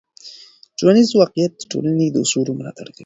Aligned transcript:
ټولنیز 0.77 1.09
واقیعت 1.19 1.53
د 1.57 1.61
ټولنې 1.71 2.05
د 2.11 2.15
اصولو 2.25 2.57
ملاتړ 2.59 2.87
کوي. 2.95 2.99